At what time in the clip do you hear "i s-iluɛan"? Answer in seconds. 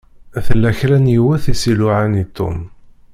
1.51-2.21